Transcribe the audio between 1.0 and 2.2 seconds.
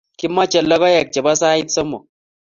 che po sait somok